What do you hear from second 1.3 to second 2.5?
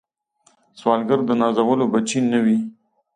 نازولو بچي نه